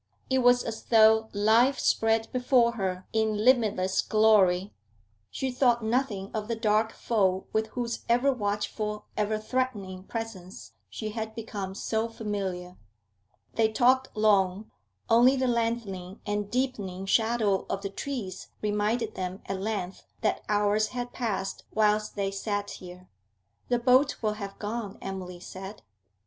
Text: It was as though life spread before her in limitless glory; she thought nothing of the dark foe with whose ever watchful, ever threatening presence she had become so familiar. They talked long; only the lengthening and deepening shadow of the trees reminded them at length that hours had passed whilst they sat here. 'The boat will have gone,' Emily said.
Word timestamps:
It 0.31 0.39
was 0.39 0.63
as 0.63 0.85
though 0.85 1.29
life 1.31 1.77
spread 1.77 2.27
before 2.31 2.71
her 2.71 3.05
in 3.13 3.37
limitless 3.45 4.01
glory; 4.01 4.73
she 5.29 5.51
thought 5.51 5.83
nothing 5.85 6.31
of 6.33 6.47
the 6.47 6.55
dark 6.55 6.91
foe 6.91 7.45
with 7.53 7.67
whose 7.77 8.03
ever 8.09 8.31
watchful, 8.33 9.05
ever 9.15 9.37
threatening 9.37 10.01
presence 10.05 10.71
she 10.89 11.09
had 11.11 11.35
become 11.35 11.75
so 11.75 12.09
familiar. 12.09 12.77
They 13.53 13.71
talked 13.71 14.07
long; 14.17 14.71
only 15.07 15.35
the 15.35 15.45
lengthening 15.47 16.19
and 16.25 16.49
deepening 16.49 17.05
shadow 17.05 17.67
of 17.69 17.83
the 17.83 17.89
trees 17.91 18.47
reminded 18.59 19.13
them 19.13 19.43
at 19.45 19.61
length 19.61 20.01
that 20.21 20.43
hours 20.49 20.87
had 20.97 21.13
passed 21.13 21.61
whilst 21.75 22.15
they 22.15 22.31
sat 22.31 22.71
here. 22.71 23.07
'The 23.69 23.77
boat 23.77 24.15
will 24.23 24.33
have 24.33 24.57
gone,' 24.57 24.97
Emily 25.03 25.39
said. 25.39 25.83